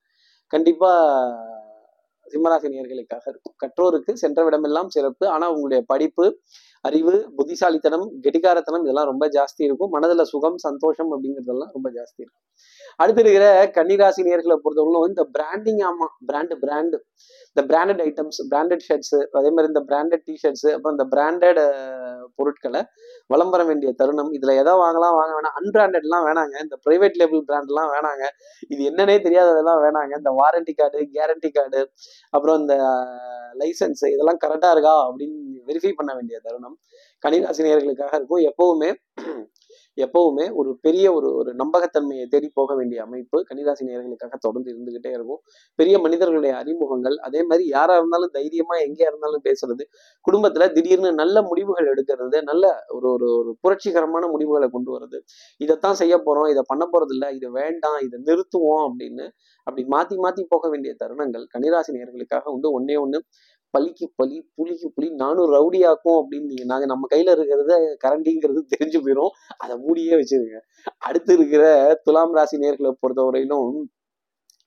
கண்டிப்பாக 0.54 1.64
சிம்மராசினியர்களுக்காக 2.34 3.26
இருக்கும். 3.34 3.56
கற்றோருக்கு 3.64 4.14
சென்ற 4.24 4.40
விடமெல்லாம் 4.50 4.90
சிறப்பு. 4.96 5.26
ஆனா 5.28 5.48
உங்களுடைய 5.50 5.82
படிப்பு 5.88 6.26
அறிவு 6.82 7.14
புத்திசாலித்தனம் 7.36 8.06
கெட்டிகாரத்தனம் 8.26 8.84
இதெல்லாம் 8.86 9.10
ரொம்ப 9.12 9.26
ஜாஸ்தி 9.28 9.62
இருக்கும். 9.68 9.92
மனதுல 9.94 10.26
சுகம் 10.34 10.58
சந்தோஷம் 10.58 11.12
அப்படிங்கிறதெல்லாம் 11.14 11.72
ரொம்ப 11.74 11.90
ஜாஸ்தி 11.90 12.20
இருக்கும். 12.24 12.44
அடுத்து 13.00 13.22
இருக்கிற 13.22 13.46
கன்னிராசி 13.78 14.22
நேர்களை 14.28 14.58
பொறுத்தவரைக்கும் 14.64 15.08
இந்த 15.08 15.24
பிராண்டிங் 15.38 15.82
ஆமா 15.90 16.08
பிராண்டு 16.30 16.56
பிராண்டு 16.64 16.98
இந்த 17.56 17.62
பிராண்டட் 17.72 18.02
ஐட்டம்ஸ் 18.08 18.40
பிராண்டட் 18.52 18.84
ஷர்ட்ஸ் 18.88 19.18
அதே 19.32 19.50
மாதிரி 19.50 19.72
இந்த 19.74 19.82
பிராண்டட் 19.90 20.24
டிஷர்ட்ஸ் 20.30 20.68
அப்புறம் 20.74 20.96
இந்த 20.98 21.06
பிராண்டட் 21.16 21.60
பொருட்களை 22.36 22.82
வலம் 23.34 23.52
வர 23.54 23.62
வேண்டிய 23.70 23.90
தருணம் 24.00 24.32
இதுல 24.38 24.54
எதை 24.62 24.74
வாங்கலாம் 24.84 25.16
வாங்க 25.20 25.32
வேணாம் 25.38 25.56
அன்பிராண்டட்லாம் 25.60 26.26
வேணாங்க. 26.28 26.56
இந்த 26.66 26.76
பிரைவேட் 26.86 27.18
லேபிள் 27.22 27.42
பிராண்ட்லாம் 27.50 27.90
வேணாங்க. 27.96 28.26
இது 28.74 28.82
என்னன்னே 28.92 29.16
தெரியாததெல்லாம் 29.28 29.82
வேணாங்க. 29.86 30.14
இந்த 30.22 30.34
வாரண்டி 30.42 30.76
கார்டு 30.78 31.00
கேரண்டி 31.16 31.52
கார்டு 31.58 31.82
அப்புறம் 32.36 32.60
இந்த 32.62 32.76
லைசன்ஸ் 33.62 34.06
இதெல்லாம் 34.14 34.42
கரெக்டா 34.46 34.72
இருக்கா 34.76 34.96
அப்படின்னு 35.10 35.38
வெரிஃபை 35.70 35.94
பண்ண 36.00 36.14
வேண்டிய 36.14 36.40
தருணம். 36.44 36.78
கன்னிராசினியர்களுக்காக 37.24 38.14
இருக்கும். 38.20 38.44
எப்பவுமே 38.52 38.90
எப்பவுமே 39.98 40.46
ஒரு 40.54 40.72
பெரிய 40.82 41.06
ஒரு 41.14 41.28
ஒரு 41.36 41.52
நம்பகத்தன்மையை 41.56 42.26
தேடி 42.28 42.50
போக 42.54 42.76
வேண்டிய 42.76 43.00
அமைப்பு 43.04 43.38
கன்னிராசி 43.50 43.84
நேர்களுக்காக 43.90 44.38
தொடர்ந்து 44.40 44.70
இருந்துகிட்டே 44.74 45.12
இருக்கும். 45.12 45.42
பெரிய 45.80 45.96
மனிதர்களுடைய 46.00 46.54
அறிமுகங்கள் 46.56 47.16
அதே 47.18 47.42
மாதிரி 47.44 47.66
யாரா 47.68 47.96
இருந்தாலும் 47.96 48.32
தைரியமா 48.32 48.76
எங்கேயா 48.88 49.10
இருந்தாலும் 49.12 49.44
பேசுறது 49.44 49.86
குடும்பத்துல 50.26 50.68
திடீர்னு 50.72 51.12
நல்ல 51.14 51.42
முடிவுகள் 51.42 51.92
எடுக்கிறது 51.94 52.40
நல்ல 52.44 52.66
ஒரு 52.88 53.08
ஒரு 53.10 53.30
ஒரு 53.38 53.58
புரட்சிகரமான 53.62 54.28
முடிவுகளை 54.28 54.70
கொண்டு 54.70 54.92
வர்றது. 54.96 55.20
இதைத்தான் 55.62 56.00
செய்ய 56.02 56.16
போறோம் 56.28 56.50
இதை 56.50 56.64
பண்ண 56.68 56.84
போறது 56.94 57.16
இல்ல 57.18 57.26
இது 57.32 57.52
வேண்டாம் 57.52 58.00
இதை 58.08 58.20
நிறுத்துவோம் 58.30 58.84
அப்படின்னு 58.88 59.28
அப்படி 59.68 59.84
மாத்தி 59.96 60.16
மாத்தி 60.26 60.44
போக 60.50 60.70
வேண்டிய 60.70 60.92
தருணங்கள் 61.04 61.46
கன்னிராசி 61.54 61.92
நேர்களுக்காக 61.98 62.46
உண்டு. 62.56 62.68
ஒன்னே 62.80 62.98
ஒண்ணு 63.06 63.20
பலிக்கு 63.76 64.06
பலி 64.20 64.38
புலிக்கு 64.58 64.88
புலி 64.96 65.08
நானும் 65.24 65.50
ரவுடியாக்கும் 65.56 66.18
அப்படின்னு 66.20 66.50
நாங்கள் 66.50 66.72
நாங்க 66.74 66.86
நம்ம 66.94 67.08
கையில 67.14 67.34
இருக்கிறத 67.38 67.74
கரண்டிங்கிறது 68.06 68.62
தெரிஞ்சு 68.74 69.00
போயிடும் 69.06 69.34
அதை 69.64 69.74
மூடியே 69.86 70.14
வச்சிருங்க. 70.20 70.58
அடுத்து 71.08 71.32
இருக்கிற 71.38 71.64
துலாம் 72.06 72.36
ராசி 72.38 72.58
நேர்களை 72.64 72.92
பொறுத்தவரையிலும் 73.04 73.70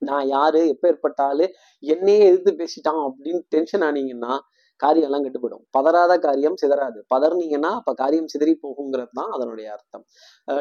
நான் 0.02 0.26
யாரு 0.36 0.60
எப்பேற்பட்ட 0.72 1.20
ஆளு 1.30 1.46
என்னையே 1.82 2.20
எதிர்த்து 2.30 2.52
பேசிட்டான் 2.60 3.02
அப்படின்னு 3.08 3.40
டென்ஷன் 3.54 3.84
ஆனீங்கன்னா 3.88 4.34
காரியம் 4.80 5.06
எல்லாம் 5.08 5.24
கெட்டு 5.24 5.40
போயிடும். 5.42 5.62
பதறாத 5.76 6.12
காரியம் 6.26 6.58
சிதறாது. 6.60 6.98
பதறினீங்கன்னா 7.14 7.70
அப்ப 7.78 7.92
காரியம் 8.02 8.28
சிதறி 8.32 8.52
போகுங்கிறது 8.64 9.12
தான் 9.18 9.30
அதனுடைய 9.36 9.66
அர்த்தம். 9.76 10.04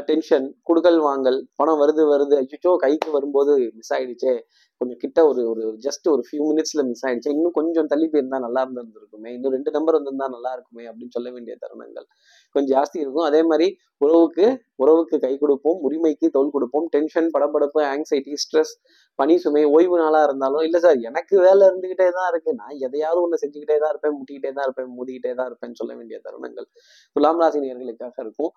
டென்ஷன் 0.10 0.48
குடுக்கல் 0.70 1.00
வாங்கல் 1.08 1.38
பணம் 1.60 1.82
வருது 1.84 2.06
வருது 2.14 2.36
அச்சோ 2.42 2.72
கைக்கு 2.86 3.10
வரும்போது 3.18 3.54
மிஸ் 3.78 3.94
ஆயிடுச்சே 3.98 4.34
கொஞ்சம் 4.78 4.98
கிட்ட 4.98 5.20
ஒரு 5.28 5.42
ஒரு 5.50 5.64
ஜஸ்ட் 5.86 6.08
ஒரு 6.14 6.24
ஃபியூ 6.28 6.42
மினிட்ஸ்ல 6.50 6.82
மிஸ் 6.88 7.06
ஆயிடுச்சு. 7.08 7.30
இன்னும் 7.30 7.56
கொஞ்சம் 7.60 7.86
தள்ளி 7.86 8.08
போயிருந்தா 8.08 8.40
நல்லா 8.46 8.62
இருந்திருந்திருக்குமே. 8.66 9.30
இன்னும் 9.38 9.52
ரெண்டு 9.52 9.72
நம்பர் 9.72 9.98
வந்திருந்தா 9.98 10.28
நல்லா 10.36 10.52
இருக்குமே 10.52 10.86
அப்படின்னு 10.90 11.16
சொல்ல 11.18 11.32
வேண்டிய 11.32 11.56
தருணங்கள் 11.64 12.08
கொஞ்சம் 12.56 12.74
ஜாஸ்தி 12.78 12.98
இருக்கும். 13.04 13.28
அதே 13.30 13.42
மாதிரி 13.44 13.68
உறவுக்கு 13.98 14.46
உறவுக்கு 14.84 15.18
கை 15.26 15.34
கொடுப்போம் 15.44 15.80
உரிமைக்கு 15.88 16.28
தோல் 16.36 16.54
கொடுப்போம் 16.56 16.88
டென்ஷன் 16.96 17.30
படபடப்பு 17.36 17.82
ஆங்ஸைட்டி 17.94 18.34
ஸ்ட்ரெஸ் 18.44 18.74
பனி 19.20 19.36
சுமை 19.44 19.62
ஓய்வு 19.76 19.96
நாளா 20.02 20.20
இருந்தாலும் 20.28 20.64
இல்லை 20.66 20.80
சார் 20.84 20.98
எனக்கு 21.10 21.36
வேலை 21.46 21.62
இருந்துகிட்டே 21.70 22.08
தான் 22.18 22.28
இருக்கு. 22.32 22.52
நான் 22.60 22.76
எதையாவது 22.88 23.20
ஒண்ணு 23.24 23.40
செஞ்சுக்கிட்டே 23.44 23.78
தான் 23.84 23.92
இருப்பேன் 23.94 24.16
முட்டிக்கிட்டே 24.18 24.52
தான் 24.58 24.66
இருப்பேன் 24.68 24.90
மோதிக்கிட்டே 24.98 25.32
தான் 25.40 25.48
இருப்பேன்னு 25.50 25.80
சொல்ல 25.80 25.92
வேண்டிய 26.00 26.18
தருணங்கள். 26.26 26.68
துலாம் 27.16 27.42
ராசி 27.44 27.60
நேர்களுக்காக 27.64 28.18
இருக்கும். 28.26 28.52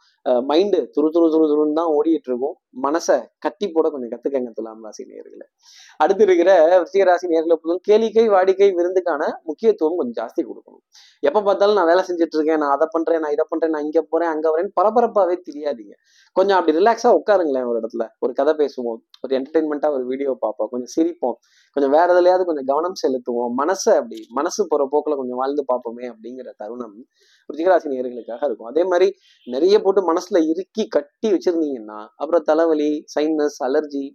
மைண்டு 0.50 0.80
துரு 0.96 1.10
துரு 1.14 1.28
துரு 1.34 1.46
துருன்னு 1.52 1.78
தான் 1.80 1.92
ஓடிட்டு 1.98 2.30
இருக்கும் 2.32 2.56
மனசை 2.86 3.16
கட்டி 3.44 3.66
போட 3.76 3.86
கொஞ்சம் 3.94 4.12
கத்துக்கங்க 4.14 4.52
துலாம் 4.58 4.84
ராசி 4.86 5.02
நேர்களை 5.12 5.46
அடுத்து 6.02 6.22
இருக்கிற 6.28 6.50
விருச்சிகராசி 6.80 7.26
நேர்களை 7.32 7.54
பொறுத்தவரை 7.56 7.82
கேளிக்கை 7.88 8.26
வாடிக்கை 8.34 8.68
விருந்துக்கான 8.78 9.22
முக்கியத்துவம் 9.48 9.98
கொஞ்சம் 10.00 10.18
ஜாஸ்தி 10.20 10.42
கொடுக்கணும். 10.50 10.84
எப்போ 11.28 11.40
பார்த்தாலும் 11.48 11.78
நான் 11.78 11.90
வேலை 11.92 12.02
செஞ்சுட்டு 12.08 12.36
இருக்கேன் 12.38 12.62
நான் 12.64 12.74
அதை 12.76 12.88
பண்றேன் 12.94 13.22
நான் 13.24 13.34
இதை 13.36 13.46
பண்றேன் 13.52 13.74
நான் 13.76 13.86
இங்க 13.88 14.02
போறேன் 14.12 14.32
அங்க 14.34 14.46
வரேன் 14.52 14.70
பரபரப்பாவே 14.78 15.36
தெரியாதீங்க. 15.48 15.94
கொஞ்சம் 16.32 16.58
அப்படி 16.58 16.78
ரிலாக்ஸா 16.78 17.20
உட்காருங்களேன் 17.20 17.66
ஒரு 17.66 17.80
இடத்துல. 17.80 18.08
ஒரு 18.18 18.32
கதை 18.32 18.54
பேசுவோம். 18.54 19.00
ஒரு 19.22 19.38
என்டர்டைன்மெண்ட்டா 19.38 19.90
ஒரு 19.90 20.06
வீடியோ 20.06 20.36
பார்ப்போம். 20.40 20.68
கொஞ்சம் 20.70 20.92
சிரிப்போம். 20.96 21.34
கொஞ்சம் 21.72 21.92
வேற 21.92 22.06
எதுலையாவது 22.14 22.44
கொஞ்சம் 22.44 22.64
கவனம் 22.64 22.92
செலுத்துவோம். 23.02 23.52
மனசை 23.58 23.94
அப்படி 23.94 24.26
மனசு 24.28 24.66
போற 24.68 24.86
போக்கில் 24.90 25.14
கொஞ்சம் 25.14 25.36
வாழ்ந்து 25.36 25.64
பார்ப்போமே 25.72 26.12
அப்படிங்கிற 26.12 26.50
தருணம் 26.56 27.04
ருச்சிகராசி 27.52 27.84
நேர்களுக்காக 27.84 28.44
இருக்கும். 28.44 28.68
அதே 28.68 28.84
மாதிரி 28.84 29.14
நிறைய 29.44 29.78
போட்டு 29.78 30.12
மனசுல 30.12 30.48
இறுக்கி 30.48 30.86
கட்டி 30.88 31.32
வச்சிருந்தீங்கன்னா 31.32 32.06
அப்புறம் 32.16 32.42
தலைவலி 32.42 33.04
சைனஸ் 33.20 33.58
அலர்ஜி 33.64 34.10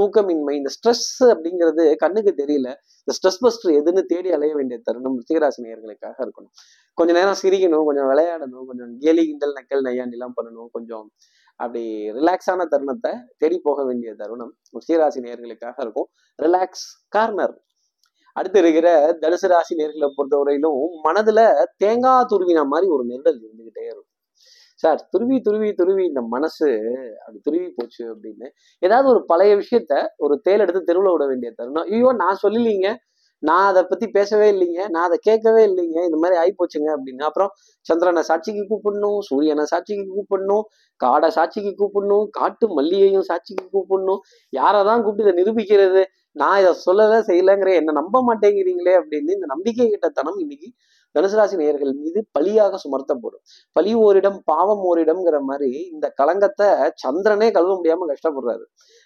தூக்கமின்மை 0.00 0.54
இந்த 0.54 0.70
ஸ்ட்ரெஸ் 0.76 1.24
அப்படிங்கிறது 1.32 1.94
கண்ணுக்கு 1.96 2.34
தெரியல. 2.44 2.68
இந்த 3.06 3.12
ஸ்ட்ரெஸ் 3.18 3.40
பஸ்டர் 3.44 3.76
எதுன்னு 3.80 4.02
தேடி 4.02 4.30
அலைய 4.30 4.54
வேண்டிய 4.54 4.80
தருணம் 4.84 5.16
ருச்சிகராசி 5.18 5.60
நேர்களுக்காக 5.62 6.16
இருக்கணும். 6.26 6.52
கொஞ்ச 6.94 7.12
நேரம் 7.12 7.38
சிரிக்கணும் 7.42 7.84
கொஞ்சம் 7.84 8.08
விளையாடணும் 8.10 8.66
கொஞ்சம் 8.66 8.98
கேலி 8.98 9.24
கிண்டல் 9.24 9.52
நக்கல் 9.52 9.84
நையாண்டிலாம் 9.88 10.36
பண்ணணும். 10.40 10.68
கொஞ்சம் 10.72 11.12
அப்படி 11.56 12.10
ரிலாக்ஸான 12.10 12.66
தருணத்தை 12.68 13.12
தேடி 13.38 13.58
போக 13.58 13.84
வேண்டிய 13.84 14.14
தருணம் 14.14 14.52
ரிஷிகராசி 14.78 15.20
நேர்களுக்காக 15.26 15.74
இருக்கும். 15.78 16.08
ரிலாக்ஸ் 16.42 16.86
கார்னர் 17.08 17.54
அடுத்து 18.32 18.58
இருக்கிற 18.58 19.16
தனுசு 19.20 19.46
ராசி 19.46 19.74
நேர்களை 19.76 20.08
பொறுத்தவரையிலும் 20.16 20.80
மனதுல 21.04 21.64
தேங்காய் 21.76 22.28
துருவினா 22.32 22.66
மாதிரி 22.66 22.90
ஒரு 22.90 23.04
நெருடல் 23.04 23.38
இருந்துகிட்டே 23.44 23.84
இருக்கும். 23.84 24.05
சார் 24.82 25.00
துருவி 25.10 25.36
துருவி 25.40 25.68
துருவி 25.72 26.04
இந்த 26.04 26.22
மனசு 26.34 26.68
அப்படி 27.20 27.38
துருவி 27.42 27.68
போச்சு 27.68 28.02
அப்படின்னு. 28.12 28.46
ஏதாவது 28.82 29.08
ஒரு 29.08 29.24
பழைய 29.24 29.52
விஷயத்த 29.56 29.94
ஒரு 30.16 30.40
தேல் 30.40 30.60
எடுத்து 30.60 30.82
தெருவில் 30.82 31.12
விட 31.12 31.26
வேண்டிய 31.26 31.50
தருணம். 31.52 31.86
ஐயோ 31.90 32.12
நான் 32.12 32.40
சொல்லலீங்க. 32.42 32.88
நான் 33.42 33.66
அதை 33.66 33.82
பத்தி 33.84 34.06
பேசவே 34.08 34.46
இல்லைங்க. 34.52 34.80
நான் 34.88 35.06
அதை 35.08 35.16
கேட்கவே 35.22 35.62
இல்லைங்க. 35.66 35.98
இந்த 36.08 36.18
மாதிரி 36.22 36.36
ஆயிப்போச்சுங்க 36.42 36.88
அப்படின்னு. 36.96 37.22
அப்புறம் 37.22 37.50
சந்திரனை 37.86 38.22
சாட்சிக்கு 38.22 38.62
கூப்பிடணும் 38.70 39.18
சூரியனை 39.20 39.64
சாட்சிக்கு 39.64 40.06
கூப்பிடணும் 40.16 40.64
காடை 41.00 41.28
சாட்சிக்கு 41.28 41.72
கூப்பிடணும் 41.80 42.26
காட்டு 42.30 42.66
மல்லியையும் 42.78 43.26
சாட்சிக்கு 43.30 43.66
கூப்பிடணும். 43.76 44.20
யாரதான் 44.52 45.02
கூப்பிட்டு 45.02 45.26
இதை 45.26 45.34
நிரூபிக்கிறது? 45.42 46.04
நான் 46.36 46.58
இதை 46.60 46.72
சொல்லவே 46.86 47.18
செய்யலைங்கிற 47.28 47.70
என்ன 47.74 47.92
நம்ப 47.92 48.16
மாட்டேங்கிறீங்களே 48.28 48.94
அப்படின்னு 49.00 49.36
இந்த 49.38 49.46
நம்பிக்கை 49.54 49.86
கிட்ட 49.90 50.08
தனம் 50.08 50.38
இன்னைக்கு 50.38 50.68
தனுசு 51.16 51.36
ராசி 51.38 51.56
நேயர்கள் 51.60 51.92
மீது 52.02 52.20
பழியாக 52.36 52.78
சுமர்த்தப்படும் 52.84 53.42
பழி 53.76 53.92
ஓரிடம் 54.06 54.38
பாவம் 54.50 54.82
ஓரிடம்ங்கிற 54.90 55.38
மாதிரி 55.50 55.70
இந்த 55.94 56.06
களங்கத்தை 56.20 56.68
சந்திரனே 57.04 57.48
கழுவ 57.56 57.74
முடியாம 57.80 58.08
கஷ்டப்படுறாரு. 58.12 58.64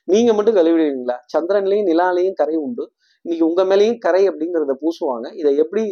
நீங்க 0.08 0.30
மட்டும் 0.32 0.58
கழுவிடுவீங்களா? 0.58 1.16
சந்திரன்லயும் 1.34 1.88
நிலாலையும் 1.90 2.38
கரை 2.40 2.56
உண்டு. 2.66 2.86
இன்னைக்கு 3.24 3.44
உங்க 3.50 3.62
மேலேயும் 3.70 3.98
கரை 4.06 4.22
அப்படிங்கிறத 4.30 4.76
பூசுவாங்க. 4.82 5.26
இதை 5.40 5.52
எப்படி 5.64 5.84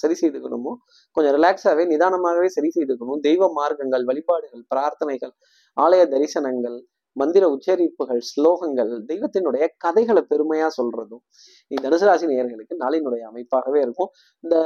சரி 0.00 0.14
செய்துக்கணுமோ 0.20 0.72
கொஞ்சம் 1.16 1.34
ரிலாக்ஸாவே 1.36 1.84
நிதானமாகவே 1.92 2.48
சரி 2.56 2.68
செய்துக்கணும். 2.76 3.20
தெய்வ 3.26 3.48
மார்க்கங்கள் 3.58 4.04
வழிபாடுகள் 4.10 4.62
பிரார்த்தனைகள் 4.72 5.32
ஆலய 5.76 6.02
தரிசனங்கள் 6.14 6.78
மந்திர 7.16 7.44
உச்சரிப்புகள் 7.50 8.20
ஸ்லோகங்கள் 8.30 8.92
தெய்வத்தினுடைய 9.10 9.64
கதைகளை 9.76 10.22
பெருமையா 10.30 10.68
சொல்றதும் 10.78 11.22
இந்த 11.70 11.82
தனுசு 11.86 12.06
ராசி 12.08 12.26
நேயர்களுக்கு 12.26 12.74
நாளினுடைய 12.78 13.22
அமைப்பாகவே 13.30 13.80
இருக்கும். 13.80 14.10
இந்த 14.44 14.56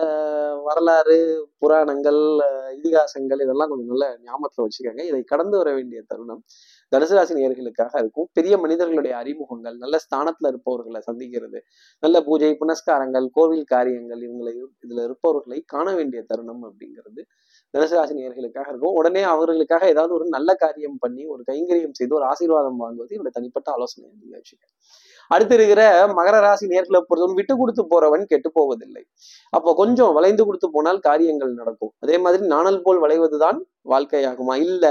வரலாறு 0.65 1.17
புராணங்கள் 1.59 2.21
இதிகாசங்கள் 2.79 3.43
இதெல்லாம் 3.45 3.71
கொஞ்சம் 3.73 3.91
நல்ல 3.93 4.07
ஞாபகத்துல 4.27 4.65
வச்சுக்கோங்க. 4.67 5.03
இதை 5.11 5.23
கடந்து 5.33 5.57
வர 5.57 5.73
வேண்டிய 5.73 6.03
தருணம் 6.07 6.43
தனுசு 6.93 7.15
ராசி 7.15 7.35
நேயர்களுக்காக 7.35 7.93
இருக்கும். 7.99 8.29
பெரிய 8.33 8.55
மனிதர்களுடைய 8.59 9.15
அறிமுகங்கள் 9.17 9.77
நல்ல 9.77 9.99
ஸ்தானத்துல 10.07 10.51
இருப்பவர்களை 10.53 11.03
சந்திக்கிறது 11.11 11.61
நல்ல 12.03 12.17
பூஜை 12.23 12.53
புனஸ்காரங்கள் 12.63 13.29
கோவில் 13.33 13.65
காரியங்கள் 13.65 14.23
இவங்களை 14.29 14.55
இதுல 14.85 15.03
இருப்பவர்களை 15.09 15.61
காண 15.67 15.87
வேண்டிய 15.95 16.23
தருணம் 16.23 16.65
அப்படிங்கிறது 16.65 17.23
தனுசு 17.75 17.95
ராசி 17.99 18.15
நேயர்களுக்காக 18.19 18.69
இருக்கும். 18.73 18.97
உடனே 19.01 19.23
அவர்களுக்காக 19.35 19.89
ஏதாவது 19.95 20.13
ஒரு 20.19 20.27
நல்ல 20.37 20.51
காரியம் 20.65 20.99
பண்ணி 21.05 21.23
ஒரு 21.35 21.43
கைங்கரியம் 21.51 21.97
செய்து 21.99 22.19
ஒரு 22.21 22.27
ஆசீர்வாதம் 22.33 22.81
வாங்குவது 22.85 23.15
என்னோட 23.17 23.33
தனிப்பட்ட 23.39 23.69
ஆலோசனை 23.77 24.07
அப்படின்னு 24.11 24.39
வச்சுக்கேன் 24.41 24.73
அடுத்து 25.31 25.55
இருக்கிற 25.57 25.83
மகர 26.17 26.37
ராசி 26.45 26.65
நேர்களை 26.73 26.99
பொறுத்தவரை 27.09 27.37
விட்டு 27.39 27.55
கொடுத்து 27.61 27.83
போறவன் 27.93 28.25
கெட்டு 28.33 28.49
போவதில்லை. 28.57 29.03
அப்போ 29.57 29.71
கொஞ்சம் 29.81 30.13
வளைந்து 30.17 30.43
கொடுத்து 30.47 30.69
போனால் 30.75 30.99
காரியங்கள் 31.07 31.53
நடக்கும். 31.61 31.93
அதே 32.05 32.17
மாதிரி 32.25 32.43
நாணல் 32.55 32.83
போல் 32.87 33.01
வளைவதுதான் 33.05 33.59
வாழ்க்கையாகுமா? 33.93 34.55
இல்ல 34.67 34.85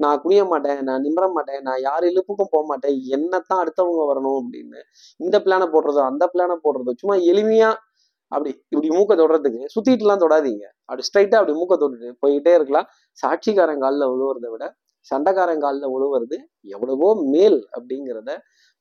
நான் 0.00 0.20
குனிய 0.22 0.42
மாட்டேன் 0.52 0.80
நான் 0.88 1.04
நிமிர 1.06 1.26
மாட்டேன் 1.36 1.62
நான் 1.68 1.80
யார் 1.88 2.04
இழுப்புக்கும் 2.10 2.52
போக 2.54 2.64
மாட்டேன் 2.70 2.96
என்னத்தான் 3.16 3.62
அடுத்தவங்க 3.62 4.02
வரணும் 4.12 4.38
அப்படின்னு. 4.40 4.80
இந்த 5.20 5.36
பிளானை 5.44 5.68
போடுறதோ 5.74 6.02
அந்த 6.10 6.24
பிளானை 6.34 6.56
போடுறதோ 6.64 6.94
சும்மா 7.02 7.16
எளிமையா 7.32 7.70
அப்படி 8.32 8.50
இப்படி 8.72 8.88
மூக்க 8.96 9.12
தொடுறதுக்கு 9.20 9.62
சுத்திட்டுலாம் 9.74 10.22
தொடாதீங்க. 10.24 10.64
அப்படி 10.88 11.04
ஸ்ட்ரைட்டா 11.08 11.36
அப்படி 11.40 11.54
மூக்க 11.60 11.74
தொட்டுட்டு 11.82 12.10
போயிட்டே 12.24 12.52
இருக்கலாம். 12.58 12.88
சாட்சிக்காரன் 13.22 13.82
காலில் 13.84 14.10
விழுவுறதை 14.12 14.50
விட 14.54 14.66
சண்டைக்காரன் 15.10 15.62
காலில் 15.64 15.92
உழுவுறது 15.94 16.36
எவ்வளவோ 16.74 17.08
மேல் 17.34 17.58
அப்படிங்கிறத 17.76 18.30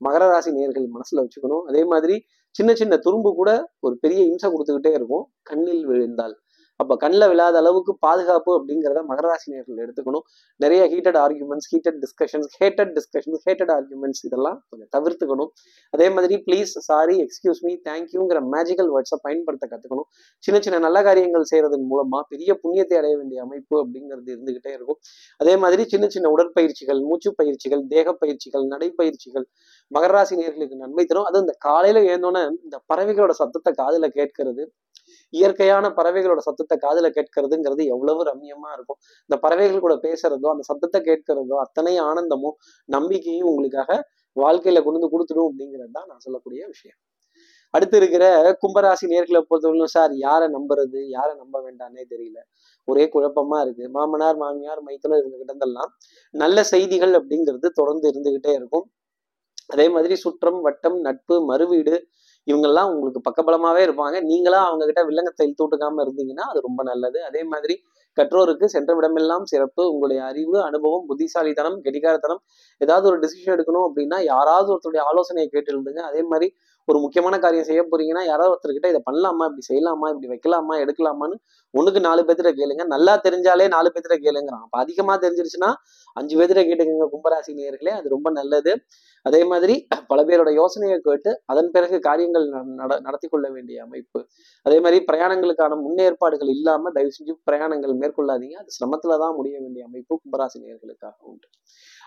மகர 0.01 0.23
ராசி 0.31 0.49
நேர்கள் 0.55 0.87
மனசுல 0.95 1.23
வச்சுக்கணும். 1.23 1.63
அதே 1.69 1.81
மாதிரி 1.91 2.15
சின்ன 2.55 2.71
சின்ன 2.73 2.93
துரும்பு 2.97 3.29
கூட 3.39 3.51
ஒரு 3.79 3.95
பெரிய 4.03 4.21
இம்சை 4.31 4.49
கொடுத்துக்கிட்டே 4.49 4.91
இருக்கும். 4.99 5.23
கண்ணில் 5.49 5.83
விழுந்தால். 5.89 6.35
அப்ப 6.81 6.93
கண்ணில் 7.03 7.27
விழாத 7.31 7.55
அளவுக்கு 7.61 7.91
பாதுகாப்பு 8.05 8.51
அப்படிங்கிறத 8.57 9.01
மகராசி 9.11 9.47
நேர்கள் 9.53 9.81
எடுத்துக்கணும். 9.83 10.23
நிறைய 10.63 10.81
heated 10.93 11.19
arguments 11.23 11.67
heated 11.71 11.99
discussions 12.03 12.49
hated 12.61 12.91
discussions 12.97 13.43
hated 13.47 13.71
arguments 13.75 14.21
இதெல்லாம் 14.27 14.57
கொஞ்சம் 14.69 14.89
தவிர்த்துக்கணும். 14.95 15.51
அதே 15.93 16.07
மாதிரி 16.15 16.37
ப்ளீஸ் 16.47 16.73
சாரி 16.89 17.15
எக்ஸ்கியூஸ் 17.25 17.61
மீ 17.67 17.73
தேங்க்யூங்கிற 17.89 18.41
மேஜிக்கல் 18.55 18.89
வேர்ட்ஸை 18.95 19.19
பயன்படுத்த 19.27 19.65
கற்றுக்கணும் 19.73 20.07
சின்ன 20.47 20.59
சின்ன 20.65 20.79
நல்ல 20.87 21.01
காரியங்கள் 21.07 21.47
செய்யறதன் 21.51 21.87
மூலமா 21.93 22.21
பெரிய 22.33 22.51
புண்ணியத்தை 22.63 22.97
அடைய 23.01 23.15
வேண்டிய 23.21 23.39
அமைப்பு 23.47 23.75
அப்படிங்கிறது 23.83 24.29
இருந்துகிட்டே 24.35 24.73
இருக்கும். 24.77 24.99
அதே 25.39 25.55
மாதிரி 25.63 25.85
சின்ன 25.93 26.05
சின்ன 26.15 26.29
உடற்பயிற்சிகள் 26.35 27.01
மூச்சு 27.09 27.31
பயிற்சிகள் 27.39 27.83
தேக 27.93 28.07
பயிற்சிகள் 28.23 28.65
நடைப்பயிற்சிகள் 28.73 29.47
மகர 29.91 30.11
ராசி 30.17 30.35
நேர்களுக்கு 30.41 30.77
நன்மை 30.83 31.05
தரும். 31.05 31.27
அதுவும் 31.29 31.45
இந்த 31.47 31.55
காலையில் 31.67 32.01
ஏந்தோன்னே 32.13 32.43
இந்த 32.65 32.77
பறவைகளோட 32.91 33.33
சத்தத்தை 33.41 33.73
காதில் 33.81 34.15
கேட்கறது 34.19 34.63
இயற்கையான 35.33 35.85
பறவைகளோட 35.99 36.41
சத்தத்தை 36.47 36.77
காதுல 36.85 37.09
கேட்கறதுங்கிறது 37.17 37.83
எவ்வளவு 37.95 38.21
ரம்யமா 38.31 38.69
இருக்கும். 38.77 38.99
இந்த 39.29 39.37
பறவைகள் 39.45 39.83
கூட 39.85 39.95
பேசுறதோ 40.05 40.49
அந்த 40.53 40.65
சத்தத்தை 40.69 41.01
கேட்கறதோ 41.09 41.57
அத்தனை 41.65 41.95
ஆனந்தமும் 42.09 42.55
நம்பிக்கையும் 42.89 43.49
உங்களுக்காக 43.51 43.91
வாழ்க்கையில 44.37 44.79
கொண்டு 44.85 44.99
வந்து 44.99 45.13
கொடுத்துடும் 45.15 45.49
அப்படிங்கிறது 45.49 45.93
தான் 45.97 46.09
நான் 46.11 46.23
சொல்லக்கூடிய 46.25 46.61
விஷயம். 46.73 46.99
அடுத்து 47.73 47.95
இருக்கிற 47.99 48.25
கும்பராசி 48.61 49.05
நேர்களை 49.13 49.39
பொறுத்தவரைக்கும் 49.47 49.93
சார் 49.95 50.11
யாரை 50.25 50.47
நம்புறது 50.55 50.99
யாரை 51.15 51.33
நம்ப 51.41 51.55
வேண்டாம்னே 51.65 52.03
தெரியல. 52.11 52.39
ஒரே 52.87 53.05
குழப்பமா 53.13 53.57
இருக்கு. 53.65 53.85
மாமனார் 53.95 54.37
மாமியார் 54.43 54.81
மைத்தனர் 54.87 55.21
இருந்துகிட்டதெல்லாம் 55.21 55.91
நல்ல 56.33 56.57
செய்திகள் 56.73 57.13
அப்படிங்கிறது 57.19 57.69
தொடர்ந்து 57.79 58.05
இருந்துகிட்டே 58.11 58.53
இருக்கும். 58.59 58.85
அதே 59.73 59.87
மாதிரி 59.95 60.15
சுற்றம் 60.23 60.59
வட்டம் 60.67 60.97
நட்பு 61.07 61.35
மறுவீடு 61.49 61.95
இவங்கெல்லாம் 62.47 62.89
உங்களுக்கு 62.91 63.21
பக்கபலமாவே 63.27 63.81
இருப்பாங்க. 63.87 64.17
நீங்களா 64.21 64.59
அவங்க 64.65 64.83
கிட்ட 64.85 65.03
வில்லங்கத்தை 65.05 65.47
தூட்டுக்காம 65.61 66.03
இருந்தீங்கன்னா 66.05 66.45
அது 66.51 66.59
ரொம்ப 66.61 66.83
நல்லது. 66.83 67.19
அதே 67.23 67.41
மாதிரி 67.53 67.75
கற்றோருக்கு 68.17 68.65
சென்ற 68.65 68.91
விடமெல்லாம் 68.95 69.45
சிறப்பு. 69.45 69.83
உங்களுடைய 69.91 70.19
அறிவு 70.23 70.57
அனுபவம் 70.61 71.05
புத்திசாலித்தனம் 71.07 71.77
கெடிகாரத்தனம் 71.85 72.41
ஏதாவது 72.81 73.05
ஒரு 73.07 73.17
டிசிஷன் 73.19 73.55
எடுக்கணும் 73.55 73.85
அப்படின்னா 73.87 74.19
யாராவது 74.33 74.69
ஒருத்தருடைய 74.73 75.03
ஆலோசனையை 75.11 75.47
கேட்டு 75.49 75.71
இருந்துங்க 75.73 76.03
அதே 76.11 76.21
மாதிரி 76.31 76.49
ஒரு 76.87 76.99
முக்கியமான 76.99 77.39
காரியம் 77.39 77.65
செய்ய 77.65 77.87
போறீங்கன்னா 77.91 78.25
யாராவது 78.25 78.59
ஒருத்தர்கிட்ட 78.61 78.87
இதை 78.87 79.01
பண்ணலாமா? 79.11 79.49
இப்படி 79.49 79.59
செய்யலாமா? 79.73 80.15
இப்படி 80.15 80.27
வைக்கலாமா? 80.27 80.87
எடுக்கலாமான்னு 80.87 81.33
ஒண்ணுக்கு 81.77 81.99
நாலு 81.99 82.23
பேர்த்திட்ட 82.23 82.51
கேளுங்க. 82.51 82.85
நல்லா 82.85 83.21
தெரிஞ்சாலே 83.23 83.67
நாலு 83.67 83.91
பேர்த்திட்ட 83.95 84.11
கேளுங்கிறான். 84.11 84.61
அப்ப 84.61 84.79
அதிகமா 84.79 85.17
தெரிஞ்சிருச்சுன்னா 85.17 85.73
அஞ்சு 86.13 86.39
பேர்த்திட்ட 86.39 86.67
கேட்டுக்கங்க 86.67 87.07
கும்பராசி 87.11 87.53
நேயர்களே 87.53 87.89
அது 87.89 88.09
ரொம்ப 88.09 88.31
நல்லது. 88.31 88.81
அதே 89.21 89.43
மாதிரி 89.43 89.87
பல 90.07 90.23
பேரோட 90.23 90.53
யோசனையை 90.53 90.99
கேட்டு 90.99 91.41
அதன் 91.45 91.71
பிறகு 91.71 91.99
காரியங்கள் 91.99 92.47
நட- 92.47 92.73
நட- 92.75 92.99
நடத்தி 92.99 93.27
கொள்ள 93.27 93.49
வேண்டிய 93.49 93.83
அமைப்பு. 93.83 94.25
அதே 94.61 94.79
மாதிரி 94.79 95.05
பிரயாணங்களுக்கான 95.11 95.81
முன்னேற்பாடுகள் 95.87 96.49
இல்லாம 96.49 96.91
தயவு 96.91 97.11
செஞ்சு 97.11 97.51
பிரயாணங்கள் 97.51 97.95
மேற்கொள்ளாதீங்க. 97.95 98.53
அது 98.53 98.67
சிரமத்துல 98.67 99.19
தான் 99.19 99.35
முடிய 99.35 99.59
வேண்டிய 99.59 99.85
அமைப்பு 99.85 100.19
கும்பராசி 100.19 100.59
நேர்களுக்காக 100.59 101.11
உண்டு. 101.19 101.47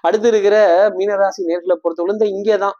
அடுத்து 0.01 0.29
இருக்கிற 0.29 0.89
மீனராசி 0.89 1.43
நேர்களை 1.47 1.75
பொறுத்தவரை 1.75 2.13
இந்த 2.13 2.27
இங்கேதான் 2.27 2.73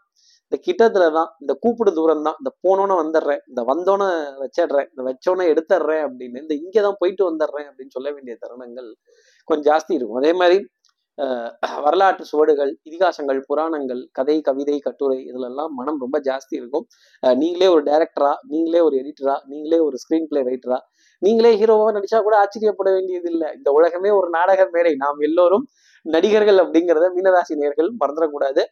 இந்த 0.49 0.59
கிட்டத்துல 0.67 1.07
தான் 1.17 1.31
இந்த 1.43 1.53
கூப்பிடு 1.63 1.91
தூரம் 1.99 2.27
தான் 2.27 2.39
இந்த 2.41 2.51
போனோன்னு 2.65 2.95
வந்துடுறேன் 3.01 3.41
இந்த 3.51 3.63
வந்தோன்னே 3.71 4.09
வச்சிடுறேன் 4.45 4.89
இந்த 4.93 5.03
வச்சோன்னே 5.09 5.47
எடுத்துடுறேன் 5.53 6.03
அப்படின்னு 6.07 6.43
இந்த 6.45 6.55
இங்கே 6.63 6.83
தான் 6.87 6.99
போயிட்டு 7.01 7.23
வந்துடுறேன் 7.31 7.69
அப்படின்னு 7.71 7.95
சொல்ல 7.97 8.09
வேண்டிய 8.17 8.35
தருணங்கள் 8.45 8.89
கொஞ்சம் 9.49 9.69
ஜாஸ்தி 9.71 9.93
இருக்கும். 9.99 10.21
அதே 10.23 10.33
மாதிரி 10.41 10.59
வரலாற்று 11.85 12.25
சுவடுகள் 12.31 12.73
இதிகாசங்கள் 12.89 13.39
புராணங்கள் 13.49 14.03
கதை 14.19 14.37
கவிதை 14.49 14.77
கட்டுரை 14.85 15.17
இதுலெல்லாம் 15.31 15.73
மனம் 15.79 15.99
ரொம்ப 16.05 16.17
ஜாஸ்தி 16.29 16.55
இருக்கும். 16.61 16.85
நீங்களே 17.23 17.69
ஒரு 17.75 17.83
டைரக்டரா 17.89 18.33
நீங்களே 18.53 18.81
ஒரு 18.89 18.95
எடிட்டரா 19.01 19.35
நீங்களே 19.51 19.81
ஒரு 19.87 19.97
ஸ்கிரீன் 20.03 20.29
பிளே 20.31 20.43
ரைட்டரா 20.51 20.79
நீங்களே 21.23 21.53
ஹீரோவா 21.61 21.89
நடிச்சா 21.97 22.19
கூட 22.27 22.37
ஆச்சரியப்பட 22.43 22.89
வேண்டியது 22.97 23.29
இல்லை 23.35 23.49
இந்த 23.59 23.69
உலகமே 23.79 24.13
ஒரு 24.19 24.29
நாடக 24.39 24.69
மேடை. 24.77 24.93
நாம் 25.05 25.21
எல்லோரும் 25.29 25.65
நடிகர்கள் 26.07 26.61
அப்படிங்கிறத 26.63 27.07
மீனராசி 27.17 27.55
நேர்கள் 27.63 27.89
மறந்துடக்கூடாது. 28.03 28.63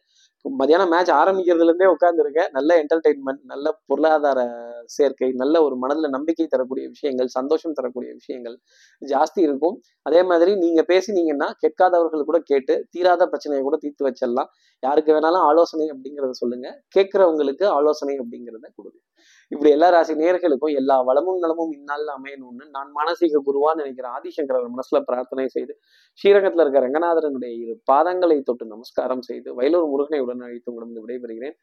மதியானம் 0.59 0.91
மேட்ச் 0.93 1.11
ஆரம்பிக்கிறதுல 1.11 1.71
இருந்தே 1.71 1.87
உட்காந்துருக்கேன் 1.95 2.49
நல்ல 2.51 2.69
என்டர்டெயின்மெண்ட் 2.83 3.41
நல்ல 3.43 3.79
பொருளாதார 3.85 4.39
சேர்க்கை 4.85 5.29
நல்ல 5.33 5.61
ஒரு 5.61 5.75
மனதில் 5.75 6.09
நம்பிக்கை 6.09 6.47
தரக்கூடிய 6.47 6.85
விஷயங்கள் 6.89 7.27
சந்தோஷம் 7.27 7.73
தரக்கூடிய 7.73 8.11
விஷயங்கள் 8.13 8.55
ஜாஸ்தி 9.01 9.41
இருக்கும். 9.47 9.75
அதே 10.01 10.23
மாதிரி 10.23 10.55
நீங்க 10.55 10.83
பேசினீங்கன்னா 10.87 11.49
கேட்காதவர்கள் 11.63 12.27
கூட 12.29 12.39
கேட்டு 12.51 12.75
தீராத 12.91 13.27
பிரச்சனையை 13.27 13.63
கூட 13.63 13.77
தீர்த்து 13.77 14.07
வச்சிடலாம். 14.09 14.49
யாருக்கு 14.83 15.13
வேணாலும் 15.13 15.45
ஆலோசனை 15.51 15.87
அப்படிங்கிறத 15.93 16.35
சொல்லுங்க. 16.43 16.67
கேட்குறவங்களுக்கு 16.95 17.65
ஆலோசனை 17.79 18.15
அப்படிங்கிறத 18.19 18.65
கொடுங்க. 18.75 18.99
இப்படி 19.51 19.71
எல்லா 19.71 19.89
ராசி 19.89 20.13
நேர்களுக்கும் 20.13 20.75
எல்லா 20.75 21.01
வளமும் 21.01 21.39
நலமும் 21.39 21.71
இந்நாளில் 21.71 22.11
அமையணும்னு 22.17 22.65
நான் 22.71 22.91
மானசீக 22.95 23.41
குருவான்னு 23.45 23.75
நினைக்கிற 23.75 24.09
ஆதிசங்கரர் 24.09 24.75
மனசுல 24.75 24.99
பிரார்த்தனை 24.99 25.47
செய்து 25.47 25.79
ஸ்ரீரங்கத்தில் 26.13 26.61
இருக்க 26.61 26.79
ரங்கநாதரனுடைய 26.79 27.53
இரு 27.61 27.81
பாதங்களை 27.91 28.41
தொட்டு 28.41 28.65
நமஸ்காரம் 28.65 29.21
செய்து 29.21 29.55
வயலூர் 29.55 29.87
முருகனை 29.87 30.19
உடன் 30.19 30.39
அழைத்து 30.39 30.73
உடம்பு 30.73 31.07
விடைபெறுகிறேன். 31.07 31.55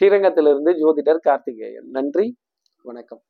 ஸ்ரீரங்கத்திலிருந்து 0.00 0.72
ஜோதிடர் 0.72 1.18
கார்த்திகேயன். 1.18 1.90
நன்றி 1.90 2.36
வணக்கம். 2.82 3.22